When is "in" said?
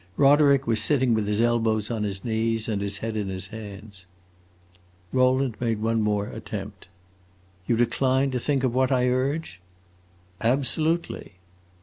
3.15-3.27